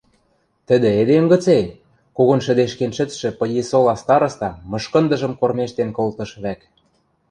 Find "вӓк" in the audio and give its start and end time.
6.43-6.59